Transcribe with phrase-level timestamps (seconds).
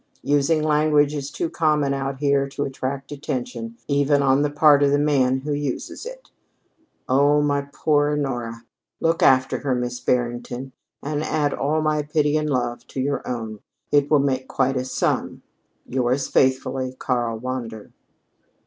[0.23, 4.89] Using language is too common out here to attract attention even on the part of
[4.89, 6.31] the man who uses it.
[7.07, 8.65] Oh, my poor Honora!
[8.99, 10.71] Look after her, Miss Barrington,
[11.03, 13.59] and add all my pity and love to your own.
[13.91, 15.43] It will make quite a sum.
[15.85, 17.91] Yours faithfully, "KARL WANDER."